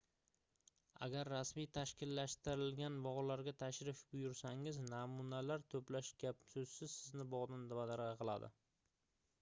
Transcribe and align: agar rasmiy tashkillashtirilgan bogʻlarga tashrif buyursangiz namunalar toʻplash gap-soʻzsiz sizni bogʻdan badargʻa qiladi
agar 1.07 1.29
rasmiy 1.33 1.67
tashkillashtirilgan 1.77 2.97
bogʻlarga 3.07 3.53
tashrif 3.65 4.01
buyursangiz 4.15 4.81
namunalar 4.87 5.69
toʻplash 5.75 6.11
gap-soʻzsiz 6.25 6.97
sizni 7.05 7.29
bogʻdan 7.37 7.69
badargʻa 7.81 8.19
qiladi 8.25 8.53